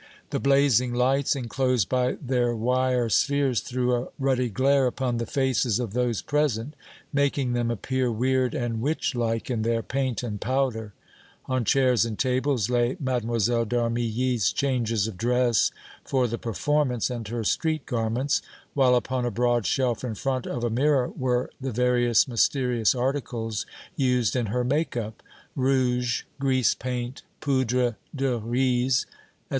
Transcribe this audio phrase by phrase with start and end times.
[0.31, 5.77] The blazing lights, enclosed by their wire spheres, threw a ruddy glare upon the faces
[5.79, 6.73] of those present,
[7.13, 10.93] making them appear weird and witch like in their paint and powder.
[11.45, 13.19] On chairs and tables lay Mlle.
[13.65, 15.69] d' Armilly's changes of dress
[16.03, 18.41] for the performance and her street garments,
[18.73, 23.67] while upon a broad shelf in front of a mirror were the various mysterious articles
[23.95, 25.21] used in her make up
[25.55, 29.17] rouge, grease paint, poudre de riz, etc.